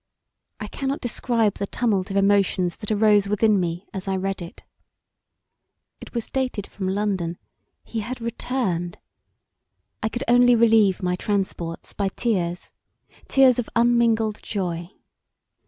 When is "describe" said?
0.99-1.53